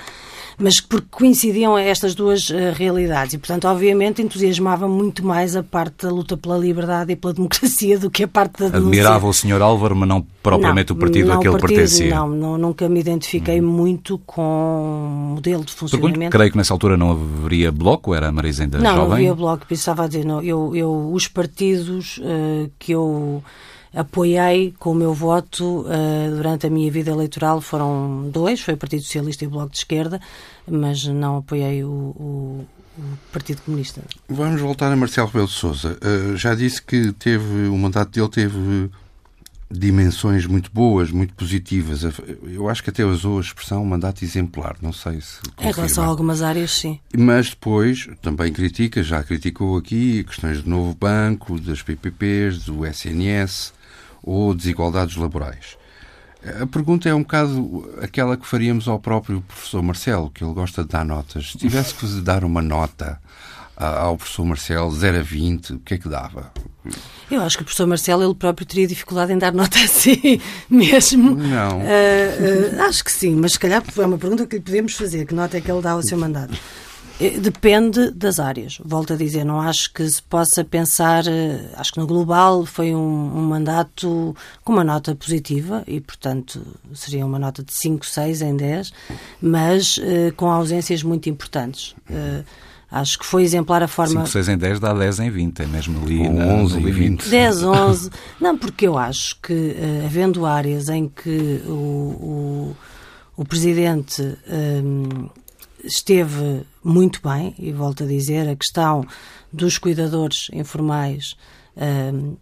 [0.59, 3.35] mas porque coincidiam estas duas uh, realidades.
[3.35, 7.96] E, portanto, obviamente, entusiasmava muito mais a parte da luta pela liberdade e pela democracia
[7.96, 8.88] do que a parte da denúncia.
[8.88, 9.62] Admirava o Sr.
[9.62, 12.12] Álvaro, mas não propriamente não, o partido a que ele pertencia.
[12.12, 13.68] Não, não, nunca me identifiquei hum.
[13.68, 16.14] muito com o modelo de funcionamento.
[16.14, 19.09] Pergunto, creio que nessa altura não haveria bloco, era a Marisa ainda não, jovem?
[19.09, 23.43] Não, havia bloco, estava a dizer, não, eu, eu, os partidos uh, que eu
[23.95, 28.77] apoiei com o meu voto uh, durante a minha vida eleitoral foram dois, foi o
[28.77, 30.21] Partido Socialista e o Bloco de Esquerda,
[30.67, 32.67] mas não apoiei o, o,
[32.99, 34.03] o Partido Comunista.
[34.29, 35.99] Vamos voltar a Marcelo Rebelo de Sousa.
[36.03, 38.91] Uh, já disse que teve o mandato dele teve
[39.70, 42.02] dimensões muito boas, muito positivas.
[42.42, 45.40] Eu acho que até usou a expressão mandato exemplar, não sei se.
[45.57, 45.70] Confirma.
[45.70, 46.98] Em relação a algumas áreas, sim.
[47.16, 53.72] Mas depois também critica, já criticou aqui, questões do novo banco, das PPPs, do SNS
[54.22, 55.76] ou desigualdades laborais.
[56.61, 60.83] A pergunta é um bocado aquela que faríamos ao próprio professor Marcelo, que ele gosta
[60.83, 61.52] de dar notas.
[61.52, 63.20] Se tivesse que dar uma nota
[63.79, 66.53] ao professor Marcelo, 0 a 20, o que é que dava?
[67.31, 71.37] Eu acho que o professor Marcelo ele próprio teria dificuldade em dar nota assim mesmo.
[71.37, 71.79] Não.
[71.79, 75.27] Uh, uh, acho que sim, mas se calhar é uma pergunta que lhe podemos fazer.
[75.27, 76.59] Que nota é que ele dá ao seu mandato?
[77.21, 78.79] Eh, depende das áreas.
[78.83, 81.25] Volto a dizer, não acho que se possa pensar.
[81.77, 86.64] Acho que no global foi um, um mandato com uma nota positiva e, portanto,
[86.95, 88.93] seria uma nota de 5, 6 em 10,
[89.43, 91.95] mas uh, com ausências muito importantes.
[92.09, 92.45] Uh,
[92.90, 94.20] Acho que foi exemplar a forma.
[94.20, 97.29] 5, 6 em 10 dá 10 em 20, é mesmo ali na, 11 e 20.
[97.29, 98.11] 10, 11.
[98.40, 102.77] Não, porque eu acho que, uh, havendo áreas em que o, o,
[103.37, 104.22] o Presidente
[104.83, 105.29] um,
[105.85, 109.05] esteve muito bem, e volto a dizer, a questão
[109.53, 111.37] dos cuidadores informais
[111.77, 112.37] um,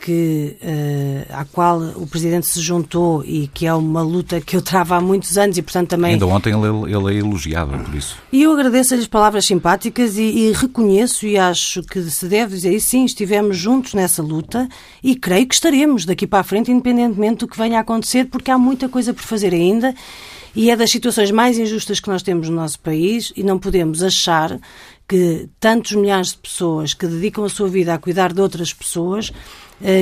[0.00, 4.62] que, uh, à qual o Presidente se juntou e que é uma luta que eu
[4.62, 6.12] travo há muitos anos e, portanto, também...
[6.12, 8.16] Ainda ontem ele, ele é elogiado por isso.
[8.32, 12.72] E eu agradeço as palavras simpáticas e, e, reconheço e acho que se deve dizer
[12.72, 14.68] isso, sim, estivemos juntos nessa luta
[15.02, 18.50] e creio que estaremos daqui para a frente, independentemente do que venha a acontecer, porque
[18.50, 19.94] há muita coisa por fazer ainda
[20.54, 24.02] e é das situações mais injustas que nós temos no nosso país e não podemos
[24.02, 24.58] achar
[25.08, 29.32] que tantos milhares de pessoas que dedicam a sua vida a cuidar de outras pessoas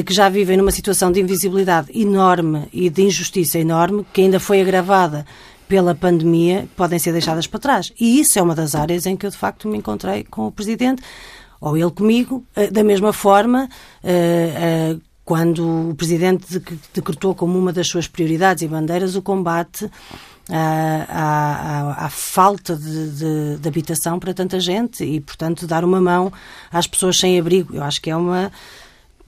[0.05, 4.61] que já vivem numa situação de invisibilidade enorme e de injustiça enorme, que ainda foi
[4.61, 5.25] agravada
[5.69, 7.93] pela pandemia, podem ser deixadas para trás.
[8.01, 10.53] E isso é uma das áreas em que eu, de facto, me encontrei com o
[10.53, 11.03] Presidente,
[11.61, 13.69] ou ele comigo, eh, da mesma forma,
[14.03, 16.59] eh, quando o Presidente
[16.95, 19.91] decretou como uma das suas prioridades e bandeiras o combate
[20.49, 21.05] à,
[22.01, 26.33] à, à falta de, de, de, habitação para tanta gente e, portanto, dar uma mão
[26.73, 27.77] às pessoas sem abrigo.
[27.77, 28.51] Eu acho que é uma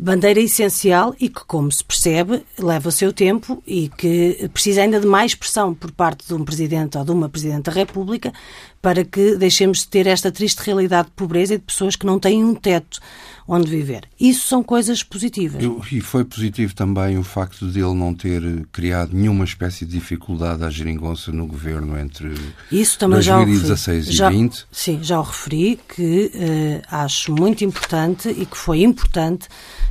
[0.00, 4.98] bandeira essencial e que, como se percebe, leva o seu tempo e que precisa ainda
[4.98, 8.32] de mais pressão por parte de um Presidente ou de uma Presidente da República
[8.80, 12.18] para que deixemos de ter esta triste realidade de pobreza e de pessoas que não
[12.18, 12.98] têm um teto
[13.46, 14.08] onde viver.
[14.18, 15.62] Isso são coisas positivas.
[15.62, 19.92] Eu, e foi positivo também o facto de ele não ter criado nenhuma espécie de
[19.92, 22.32] dificuldade à geringonça no governo entre
[22.72, 24.66] Isso também 2016 já e 20.
[24.70, 29.48] Sim, já o referi que uh, acho muito importante e que foi importante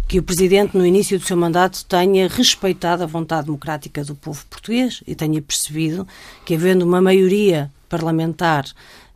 [0.10, 4.44] que o Presidente, no início do seu mandato, tenha respeitado a vontade democrática do povo
[4.50, 6.08] português e tenha percebido
[6.44, 8.66] que, havendo uma maioria parlamentar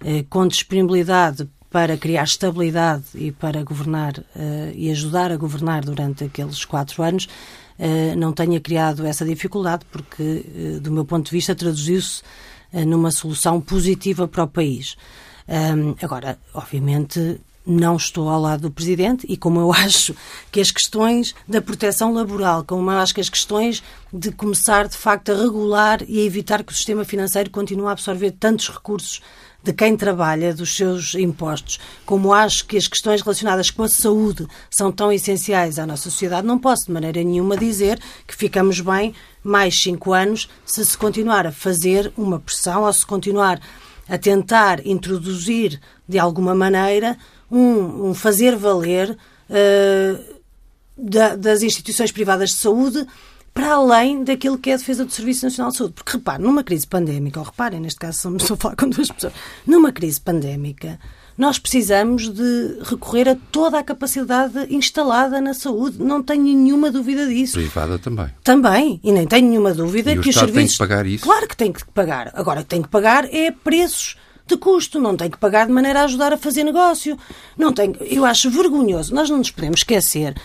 [0.05, 6.25] eh, com disponibilidade para criar estabilidade e para governar uh, e ajudar a governar durante
[6.25, 7.27] aqueles quatro anos,
[7.79, 10.45] uh, não tenha criado essa dificuldade, porque,
[10.77, 12.21] uh, do meu ponto de vista, traduziu-se
[12.85, 14.95] numa solução positiva para o país.
[15.47, 20.15] Um, agora, obviamente, não estou ao lado do Presidente e como eu acho
[20.51, 24.97] que as questões da proteção laboral, como eu acho que as questões de começar de
[24.97, 29.21] facto a regular e a evitar que o sistema financeiro continue a absorver tantos recursos
[29.63, 34.45] de quem trabalha, dos seus impostos, como acho que as questões relacionadas com a saúde
[34.69, 37.97] são tão essenciais à nossa sociedade, não posso de maneira nenhuma dizer
[38.27, 43.05] que ficamos bem mais cinco anos se se continuar a fazer uma pressão ou se
[43.05, 43.61] continuar
[44.09, 47.17] a tentar introduzir de alguma maneira
[47.53, 49.11] um, um fazer valer
[49.49, 50.23] uh,
[50.97, 53.05] da, das instituições privadas de saúde
[53.53, 55.93] para além daquilo que é a defesa do Serviço Nacional de Saúde.
[55.93, 59.33] Porque repare, numa crise pandémica, ou reparem, neste caso estou a falar com duas pessoas,
[59.67, 60.99] numa crise pandémica,
[61.37, 66.01] nós precisamos de recorrer a toda a capacidade instalada na saúde.
[66.01, 67.53] Não tenho nenhuma dúvida disso.
[67.53, 68.27] Privada também.
[68.43, 68.99] Também.
[69.03, 70.55] E nem tenho nenhuma dúvida e que os serviços.
[70.55, 71.23] tem que pagar isso?
[71.23, 72.31] Claro que tem que pagar.
[72.33, 76.03] Agora, tem que pagar é preços de custo, não tem que pagar de maneira a
[76.03, 77.17] ajudar a fazer negócio.
[77.57, 79.15] Não tem, eu acho vergonhoso.
[79.15, 80.35] Nós não nos podemos esquecer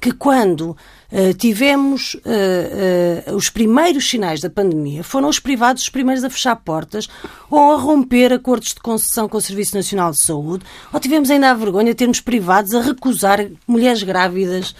[0.00, 0.76] que quando
[1.12, 6.30] uh, tivemos uh, uh, os primeiros sinais da pandemia, foram os privados os primeiros a
[6.30, 7.08] fechar portas
[7.50, 11.50] ou a romper acordos de concessão com o Serviço Nacional de Saúde, ou tivemos ainda
[11.50, 14.74] a vergonha de termos privados a recusar mulheres grávidas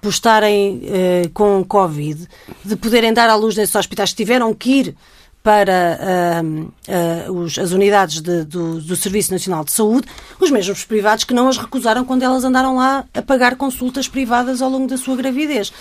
[0.00, 0.82] por estarem
[1.32, 2.26] com Covid,
[2.64, 4.96] de poderem dar à luz nesses hospitais que tiveram que ir
[5.42, 5.98] para
[6.42, 10.06] uh, uh, os, as unidades de, do, do, Serviço Nacional de Saúde,
[10.38, 14.62] os mesmos privados que não as recusaram quando elas andaram lá a pagar consultas privadas
[14.62, 15.72] ao longo da sua gravidez.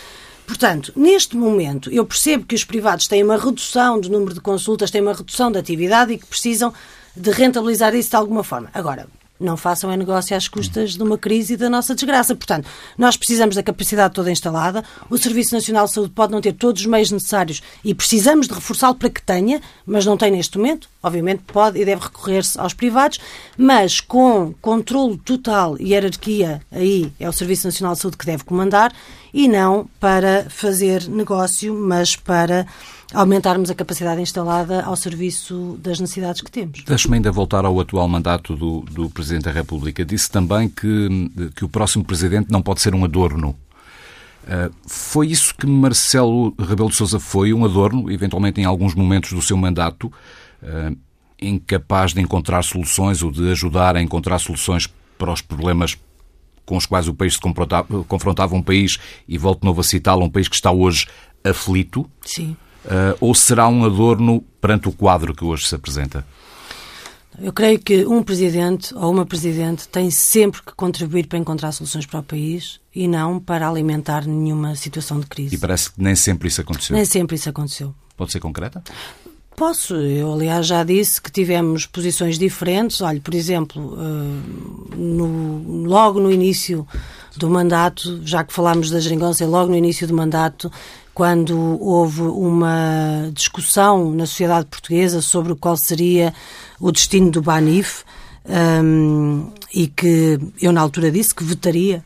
[0.47, 4.89] Portanto, neste momento, eu percebo que os privados têm uma redução do número de consultas,
[4.89, 6.73] têm uma redução da atividade e que precisam
[7.15, 8.69] de rentabilizar isso de alguma forma.
[8.73, 9.07] Agora,
[9.41, 12.35] não façam é negócio às custas de uma crise e da nossa desgraça.
[12.35, 16.53] Portanto, nós precisamos da capacidade toda instalada, o Serviço Nacional de Saúde pode não ter
[16.53, 20.57] todos os meios necessários e precisamos de reforçá-lo para que tenha, mas não tem neste
[20.57, 20.89] momento.
[21.03, 23.19] Obviamente pode e deve recorrer-se aos privados,
[23.57, 28.43] mas com controle total e hierarquia, aí é o Serviço Nacional de Saúde que deve
[28.43, 28.93] comandar
[29.33, 32.67] e não para fazer negócio, mas para
[33.13, 36.83] aumentarmos a capacidade instalada ao serviço das necessidades que temos.
[36.85, 40.05] Deixe-me ainda voltar ao atual mandato do, do Presidente da República.
[40.05, 43.55] Disse também que, que o próximo Presidente não pode ser um adorno.
[44.43, 49.33] Uh, foi isso que Marcelo Rebelo de Sousa foi, um adorno, eventualmente em alguns momentos
[49.33, 50.11] do seu mandato,
[50.63, 50.97] uh,
[51.39, 55.97] incapaz de encontrar soluções ou de ajudar a encontrar soluções para os problemas
[56.65, 58.97] com os quais o país se confrontava, um país,
[59.27, 61.07] e volto de novo a citá-lo, um país que está hoje
[61.43, 62.09] aflito?
[62.23, 62.55] Sim.
[62.85, 66.25] Uh, ou será um adorno perante o quadro que hoje se apresenta?
[67.39, 72.05] Eu creio que um presidente ou uma presidente tem sempre que contribuir para encontrar soluções
[72.05, 75.55] para o país e não para alimentar nenhuma situação de crise.
[75.55, 76.95] E parece que nem sempre isso aconteceu.
[76.95, 77.95] Nem sempre isso aconteceu.
[78.17, 78.83] Pode ser concreta?
[79.55, 79.95] Posso.
[79.95, 82.99] Eu, aliás, já disse que tivemos posições diferentes.
[83.01, 86.85] Olha, por exemplo, uh, no, logo no início
[87.37, 90.71] do mandato, já que falámos da geringonça, logo no início do mandato,
[91.13, 96.33] quando houve uma discussão na sociedade portuguesa sobre qual seria
[96.79, 98.03] o destino do Banif,
[98.83, 102.03] um, e que eu na altura disse que votaria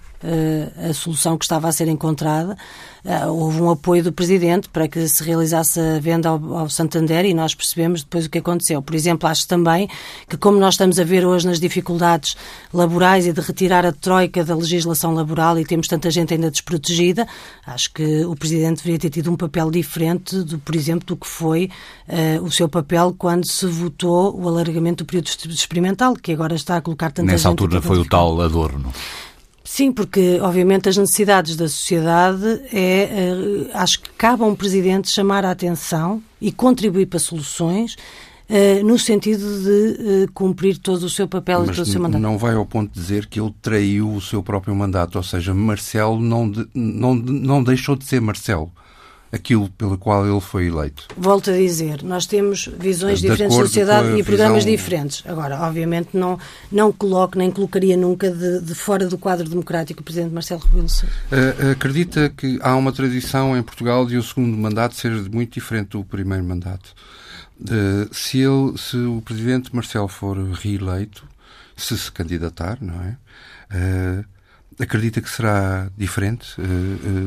[0.89, 2.57] a solução que estava a ser encontrada.
[3.05, 7.23] Uh, houve um apoio do Presidente para que se realizasse a venda ao, ao, Santander
[7.23, 8.81] e nós percebemos depois o que aconteceu.
[8.81, 9.87] Por exemplo, acho também
[10.27, 12.35] que, como nós estamos a ver hoje nas dificuldades
[12.73, 17.27] laborais e de retirar a troika da legislação laboral e temos tanta gente ainda desprotegida,
[17.67, 21.27] acho que o Presidente deveria ter tido um papel diferente, do, por exemplo, do que
[21.27, 21.69] foi
[22.09, 26.77] uh, o seu papel quando se votou o alargamento do período experimental, que agora está
[26.77, 27.61] a colocar tanta Nessa gente...
[27.61, 28.91] Nessa altura foi o tal adorno.
[29.75, 35.11] Sim, porque obviamente as necessidades da sociedade é, eh, acho que cabe a um presidente
[35.11, 37.97] chamar a atenção e contribuir para soluções
[38.47, 42.01] eh, no sentido de eh, cumprir todo o seu papel Mas e todo o seu
[42.01, 42.21] mandato.
[42.21, 45.53] Não vai ao ponto de dizer que ele traiu o seu próprio mandato, ou seja,
[45.53, 48.71] Marcelo não, de, não, não deixou de ser Marcelo
[49.31, 51.07] aquilo pelo qual ele foi eleito.
[51.17, 54.77] Volto a dizer, nós temos visões de diferentes da sociedade e programas visão...
[54.77, 55.23] diferentes.
[55.25, 56.39] Agora, obviamente, não,
[56.71, 60.87] não coloco, nem colocaria nunca de, de fora do quadro democrático o Presidente Marcelo Rebelo
[60.87, 65.89] uh, Acredita que há uma tradição em Portugal de o segundo mandato ser muito diferente
[65.89, 66.93] do primeiro mandato.
[67.59, 71.27] Uh, se, ele, se o Presidente Marcelo for reeleito,
[71.75, 73.17] se se candidatar, não é?
[73.71, 74.25] Uh,
[74.79, 76.55] acredita que será diferente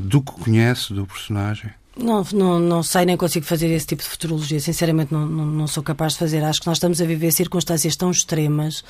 [0.02, 1.70] do que conhece do personagem?
[1.98, 4.61] Não, não, não sei, nem consigo fazer esse tipo de futurologia.
[4.61, 6.44] Sinceramente, não, não, não, sou capaz de fazer.
[6.44, 8.84] Acho que nós estamos a viver circunstâncias tão extremas,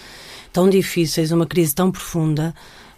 [0.53, 2.55] tão difíceis, uma crise tão profunda,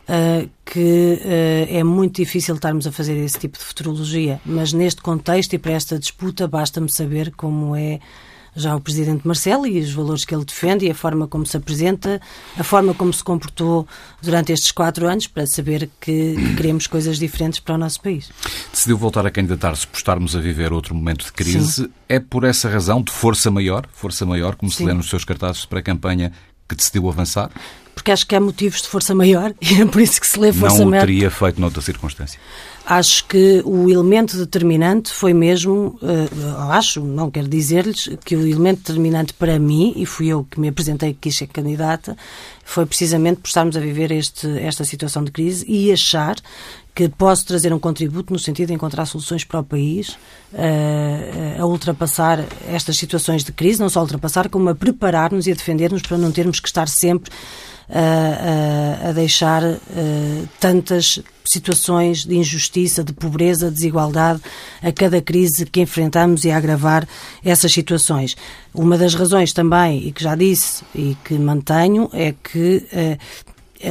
[0.09, 4.41] uh, que uh, é muito difícil estarmos a fazer esse tipo de futurologia.
[4.45, 8.01] Mas neste contexto e para esta disputa, basta-me saber como é
[8.55, 11.57] já o Presidente Marcelo e os valores que ele defende e a forma como se
[11.57, 12.21] apresenta,
[12.59, 13.87] a forma como se comportou
[14.23, 18.31] durante estes quatro anos para saber que, que queremos coisas diferentes para o nosso país.
[18.73, 21.85] Decidiu voltar a candidatar-se por estarmos a viver outro momento de crise.
[21.85, 21.89] Sim.
[22.09, 24.79] É por essa razão de força maior, força maior, como Sim.
[24.79, 26.33] se lê nos seus cartazes para a campanha,
[26.69, 27.51] que decidiu avançar?
[27.95, 30.53] Porque acho que há motivos de força maior e é por isso que se lê
[30.53, 30.91] força maior.
[30.91, 32.41] Não o teria feito noutra circunstância?
[32.87, 38.79] Acho que o elemento determinante foi mesmo, uh, acho, não quero dizer-lhes, que o elemento
[38.79, 42.17] determinante para mim, e fui eu que me apresentei que quis ser candidata,
[42.65, 46.37] foi precisamente por estarmos a viver este, esta situação de crise e achar
[47.01, 50.11] que posso trazer um contributo no sentido de encontrar soluções para o país,
[50.53, 55.55] uh, a ultrapassar estas situações de crise, não só ultrapassar, como a preparar-nos e a
[55.55, 57.33] defender-nos para não termos que estar sempre
[57.89, 64.41] a, a, deixar uh, tantas situações de injustiça, de pobreza, de desigualdade
[64.83, 67.09] a cada crise que enfrentamos e a agravar
[67.43, 68.37] essas situações.
[68.73, 73.19] Uma das razões também, e que já disse e que mantenho, é que uh, eh,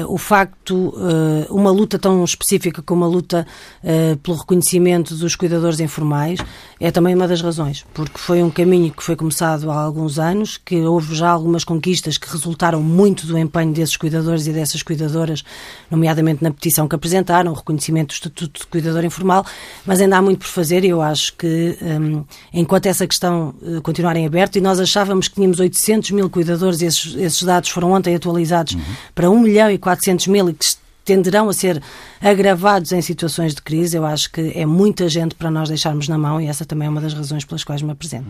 [0.08, 3.46] o facto, eh, uma luta tão específica como a luta
[3.84, 6.40] eh, pelo reconhecimento dos cuidadores informais
[6.80, 10.58] é também uma das razões, porque foi um caminho que foi começado há alguns anos,
[10.58, 15.44] que houve já algumas conquistas que resultaram muito do empenho desses cuidadores e dessas cuidadoras,
[15.90, 19.44] nomeadamente na petição que apresentaram, o reconhecimento do Estatuto de Cuidador Informal,
[19.86, 22.24] mas ainda há muito por fazer e eu acho que hum,
[22.54, 27.16] enquanto essa questão continuar em aberto, e nós achávamos que tínhamos 800 mil cuidadores, esses,
[27.16, 28.82] esses dados foram ontem atualizados uhum.
[29.16, 30.66] para 1 milhão e 400 mil e que
[31.10, 31.82] tenderão a ser
[32.22, 33.98] agravados em situações de crise.
[33.98, 36.90] Eu acho que é muita gente para nós deixarmos na mão e essa também é
[36.90, 38.28] uma das razões pelas quais me apresento.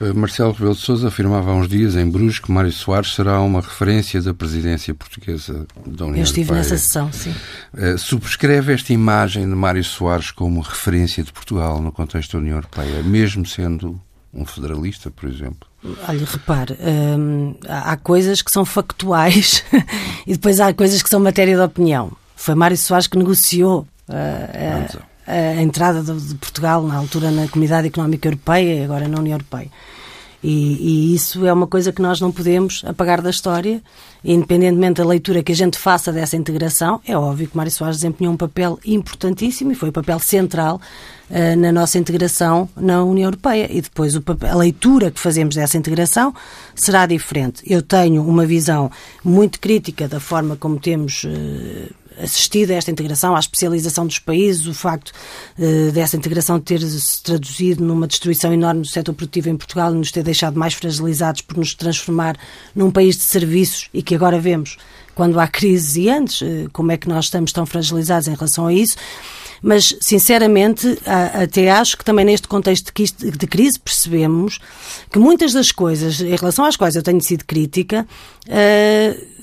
[0.00, 0.14] Uhum.
[0.14, 3.60] Marcelo Rebelo de Sousa afirmava há uns dias em Bruges que Mário Soares será uma
[3.60, 6.58] referência da presidência portuguesa da União Eu estive Europeia.
[6.58, 7.34] nessa sessão, sim.
[7.74, 12.56] Uh, subscreve esta imagem de Mário Soares como referência de Portugal no contexto da União
[12.56, 14.00] Europeia, mesmo sendo
[14.32, 15.68] um federalista, por exemplo?
[16.08, 19.62] Olha, repare, hum, há coisas que são factuais
[20.26, 22.10] e depois há coisas que são matéria de opinião.
[22.34, 24.92] Foi Mário Soares que negociou uh,
[25.26, 29.18] a, a, entrada de, de, Portugal na altura na Comunidade Económica Europeia e agora na
[29.18, 29.68] União Europeia.
[30.44, 30.76] E,
[31.10, 33.82] e, isso é uma coisa que nós não podemos apagar da história,
[34.22, 37.00] independentemente da leitura que a gente faça dessa integração.
[37.06, 40.78] É óbvio que Mário Soares desempenhou um papel importantíssimo e foi um papel central
[41.30, 43.66] uh, na nossa integração na União Europeia.
[43.70, 46.34] E depois papel, a leitura que fazemos dessa integração
[46.74, 47.62] será diferente.
[47.66, 48.90] Eu tenho uma visão
[49.24, 51.24] muito crítica da forma como temos.
[51.24, 55.12] Uh, assistido a esta integração, à especialização dos países, o facto
[55.58, 59.98] uh, dessa integração ter se traduzido numa destruição enorme do setor produtivo em Portugal e
[59.98, 62.36] nos ter deixado mais fragilizados por nos transformar
[62.74, 64.76] num país de serviços e que agora vemos
[65.14, 68.66] quando há crises e antes, uh, como é que nós estamos tão fragilizados em relação
[68.66, 68.96] a isso.
[69.66, 74.58] Mas, sinceramente, até acho que também neste contexto de crise percebemos
[75.10, 78.06] que muitas das coisas em relação às quais eu tenho sido crítica
[78.46, 79.33] uh,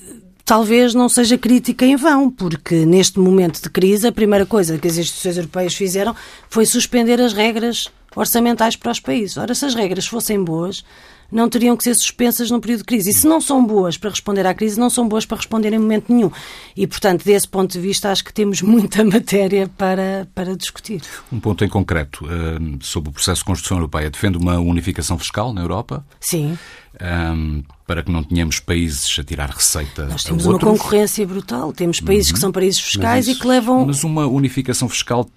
[0.51, 4.85] talvez não seja crítica em vão, porque neste momento de crise a primeira coisa que
[4.85, 6.13] as instituições europeias fizeram
[6.49, 9.37] foi suspender as regras orçamentais para os países.
[9.37, 10.83] Ora, se as regras fossem boas,
[11.31, 13.09] não teriam que ser suspensas num período de crise.
[13.09, 15.79] E se não são boas para responder à crise, não são boas para responder em
[15.79, 16.31] momento nenhum.
[16.75, 21.01] E, portanto, desse ponto de vista, acho que temos muita matéria para, para discutir.
[21.31, 24.09] Um ponto em concreto uh, sobre o processo de construção europeia.
[24.09, 26.05] Defende uma unificação fiscal na Europa?
[26.19, 26.57] Sim.
[27.01, 30.05] Um, para que não tenhamos países a tirar receita.
[30.05, 31.71] Nós temos uma concorrência brutal.
[31.71, 32.33] Temos países uhum.
[32.33, 33.85] que são paraísos fiscais isso, e que levam.
[33.85, 35.27] Mas uma unificação fiscal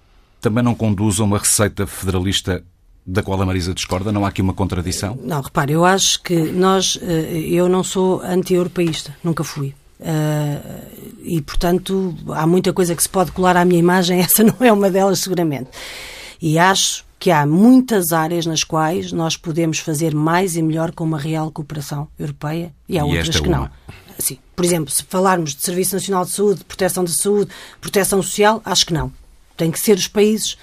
[0.41, 2.63] também não conduz a uma receita federalista
[3.05, 4.11] da qual a Marisa discorda?
[4.11, 5.17] Não há aqui uma contradição?
[5.21, 6.97] Não, repare, eu acho que nós.
[7.01, 9.75] Eh, eu não sou anti-europeísta, nunca fui.
[9.99, 14.55] Uh, e, portanto, há muita coisa que se pode colar à minha imagem, essa não
[14.59, 15.69] é uma delas, seguramente.
[16.41, 21.03] E acho que há muitas áreas nas quais nós podemos fazer mais e melhor com
[21.03, 23.69] uma real cooperação europeia e há e outras que não.
[24.19, 24.37] Sim.
[24.55, 27.51] Por exemplo, se falarmos de Serviço Nacional de Saúde, proteção de saúde,
[27.81, 29.11] proteção social, acho que não.
[29.57, 30.57] Tem que ser os países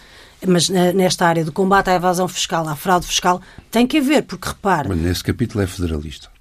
[0.47, 3.41] mas nesta área do combate à evasão fiscal, à fraude fiscal,
[3.71, 4.89] tem que haver, porque repare.
[4.89, 6.33] Mas nesse capítulo é federalista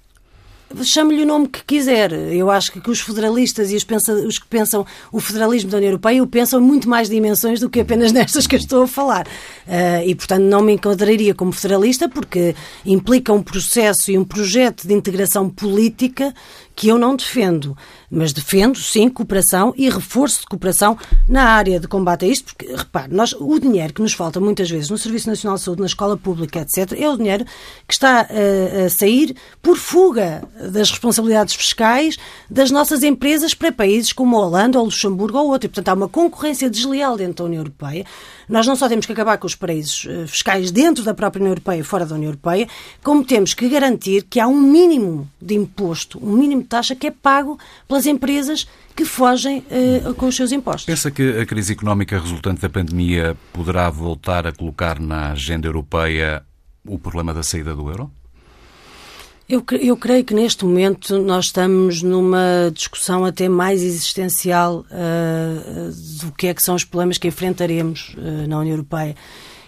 [0.82, 2.12] chame-lhe o nome que quiser.
[2.12, 5.90] Eu acho que os federalistas e os, pensa, os, que pensam o federalismo da União
[5.90, 8.88] Europeia o pensam em muito mais dimensões do que apenas nestas que eu estou a
[8.88, 9.26] falar.
[9.66, 12.54] Uh, e, portanto, não me enquadraria como federalista porque
[12.86, 16.32] implica um processo e um projeto de integração política
[16.74, 17.76] que eu não defendo,
[18.10, 20.98] mas defendo, sim, cooperação e reforço de cooperação
[21.28, 24.70] na área de combate a isto, porque, repare, nós, o dinheiro que nos falta muitas
[24.70, 27.44] vezes no Serviço Nacional de Saúde, na escola pública, etc., é o dinheiro
[27.86, 32.16] que está uh, a sair por fuga das responsabilidades fiscais
[32.50, 35.66] das nossas empresas para países como a Holanda ou Luxemburgo ou outro.
[35.66, 38.04] E, portanto, há uma concorrência desleal dentro da União Europeia.
[38.48, 41.52] Nós não só temos que acabar com os paraísos uh, fiscais dentro da própria União
[41.52, 42.68] Europeia e fora da União Europeia,
[43.02, 47.08] como temos que garantir que há um mínimo de imposto, um mínimo de taxa que
[47.08, 49.64] é pago pelas empresas que fogem
[50.04, 50.84] uh, com os seus impostos.
[50.84, 56.42] Pensa que a crise económica resultante da pandemia poderá voltar a colocar na agenda europeia
[56.86, 58.10] o problema da saída do euro?
[59.48, 66.32] Eu, eu creio que neste momento nós estamos numa discussão até mais existencial uh, do
[66.32, 69.14] que é que são os problemas que enfrentaremos uh, na União Europeia.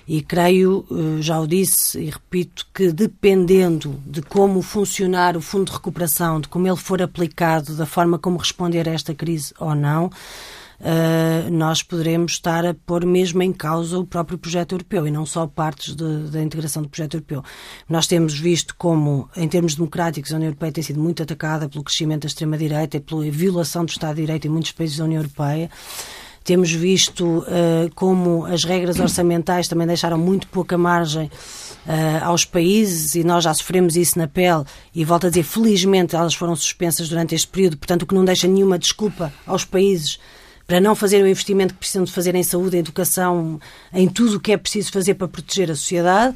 [0.06, 5.66] E creio, uh, já o disse e repito, que dependendo de como funcionar o Fundo
[5.66, 9.74] de Recuperação, de como ele for aplicado, da forma como responder a esta crise ou
[9.74, 15.10] não, uh, nós poderemos estar a pôr mesmo em causa o próprio projeto europeu e
[15.10, 17.42] não só partes de, da integração do projeto europeu.
[17.88, 21.82] Nós temos visto como, em termos democráticos, a União Europeia tem sido muito atacada pelo
[21.82, 25.20] crescimento da extrema-direita e pela violação do Estado de Direito em muitos países da União
[25.20, 25.70] Europeia.
[26.44, 31.30] Temos visto uh, como as regras orçamentais também deixaram muito pouca margem
[31.86, 34.64] Uh, aos países e nós já sofremos isso na pele
[34.94, 38.24] e volto a dizer, felizmente elas foram suspensas durante este período, portanto o que não
[38.24, 40.18] deixa nenhuma desculpa aos países
[40.66, 43.60] para não fazer o investimento que precisam de fazer em saúde, em educação,
[43.92, 46.34] em tudo o que é preciso fazer para proteger a sociedade.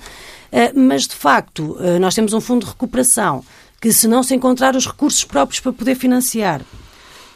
[0.52, 3.42] Eh, mas, de facto, nós temos um fundo de recuperação
[3.80, 6.60] que, se não se encontrar os recursos próprios para poder financiar,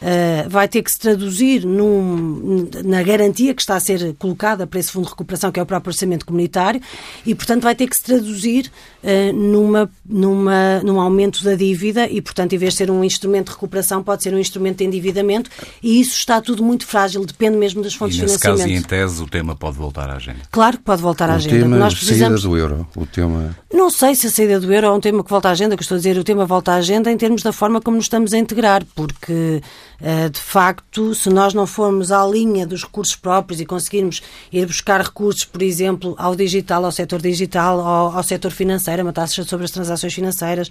[0.03, 4.79] uh, vai ter que se traduzir num, na garantia que está a ser colocada para
[4.79, 6.81] esse Fundo de Recuperação, que é o próprio Orçamento Comunitário,
[7.25, 8.71] e, portanto, vai ter que se traduzir
[9.03, 13.47] uh, numa, numa, num aumento da dívida e, portanto, em vez de ser um instrumento
[13.47, 15.49] de recuperação, pode ser um instrumento de endividamento,
[15.81, 18.59] e isso está tudo muito frágil, depende mesmo das fontes e de financiamento.
[18.59, 20.39] Caso, e em tese, o tema pode voltar à agenda?
[20.51, 21.57] Claro que pode voltar à o agenda.
[21.57, 22.41] Tema Nós precisamos...
[22.41, 22.87] saída do euro.
[22.95, 23.55] O tema...
[23.73, 25.81] Não sei se a saída do euro é um tema que volta à agenda, que
[25.81, 28.33] estou a dizer, o tema volta à agenda em termos da forma como nos estamos
[28.33, 29.61] a integrar, porque eh,
[30.31, 35.01] de facto, se nós não formos à linha dos recursos próprios e conseguirmos ir buscar
[35.01, 39.63] recursos, por exemplo, ao digital, ao setor digital, ao, ao setor financeiro, uma taxa sobre
[39.63, 40.69] as transações financeiras,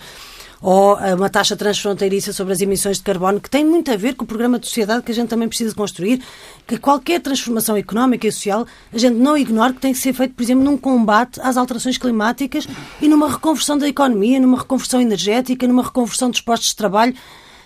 [0.63, 4.25] ou uma taxa transfronteiriça sobre as emissões de carbono, que tem muito a ver com
[4.25, 6.23] o programa de sociedade que a gente também precisa construir,
[6.67, 10.35] que qualquer transformação económica e social a gente não ignora que tem que ser feito,
[10.35, 12.69] por exemplo, num combate às alterações climáticas
[13.01, 17.15] e numa reconversão da economia, numa reconversão energética, numa reconversão dos postos de trabalho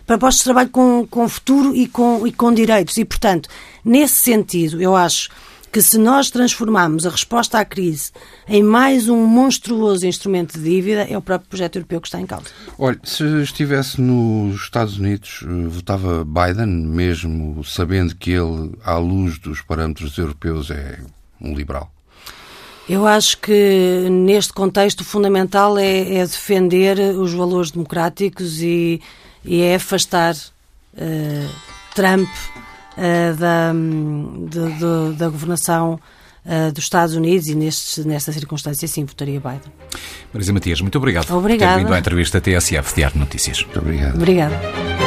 [0.06, 2.96] para postos de trabalho com, com futuro e com, e com direitos.
[2.96, 3.48] E, portanto,
[3.84, 5.30] nesse sentido, eu acho
[5.72, 8.10] que se nós transformarmos a resposta à crise
[8.48, 12.24] em mais um monstruoso instrumento de dívida, é o próprio projeto europeu que está em
[12.24, 12.46] causa.
[12.78, 19.38] Olha, se estivesse nos Estados Unidos, eh, votava Biden, mesmo sabendo que ele, à luz
[19.38, 20.98] dos parâmetros europeus, é
[21.42, 21.92] um liberal?
[22.88, 29.02] Eu acho que neste contexto o fundamental é, é defender os valores democráticos e,
[29.46, 31.48] e é afastar uh,
[31.94, 36.00] Trump uh, da, de, de, da governação
[36.44, 39.72] uh, dos Estados Unidos e nestes, nesta circunstância, sim, votaria Biden.
[40.32, 41.72] Marisa Matias, muito obrigado Obrigada.
[41.72, 43.62] por ter vindo à entrevista TSF Diário Notícias.
[43.62, 44.16] Muito obrigado.
[44.16, 45.05] Obrigada.